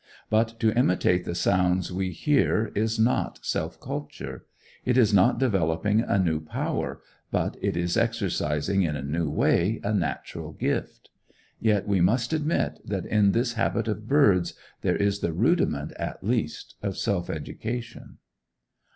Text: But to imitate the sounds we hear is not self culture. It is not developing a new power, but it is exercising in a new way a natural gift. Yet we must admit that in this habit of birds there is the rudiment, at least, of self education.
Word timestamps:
But 0.31 0.59
to 0.61 0.75
imitate 0.75 1.25
the 1.25 1.35
sounds 1.35 1.91
we 1.93 2.09
hear 2.09 2.71
is 2.73 2.97
not 2.97 3.37
self 3.45 3.79
culture. 3.79 4.47
It 4.83 4.97
is 4.97 5.13
not 5.13 5.37
developing 5.37 5.99
a 6.01 6.17
new 6.17 6.39
power, 6.43 7.01
but 7.29 7.55
it 7.61 7.77
is 7.77 7.95
exercising 7.95 8.81
in 8.81 8.95
a 8.95 9.03
new 9.03 9.29
way 9.29 9.79
a 9.83 9.93
natural 9.93 10.53
gift. 10.53 11.11
Yet 11.59 11.87
we 11.87 12.01
must 12.01 12.33
admit 12.33 12.79
that 12.83 13.05
in 13.05 13.31
this 13.33 13.53
habit 13.53 13.87
of 13.87 14.07
birds 14.07 14.55
there 14.81 14.97
is 14.97 15.19
the 15.19 15.33
rudiment, 15.33 15.91
at 15.99 16.23
least, 16.23 16.77
of 16.81 16.97
self 16.97 17.29
education. 17.29 18.17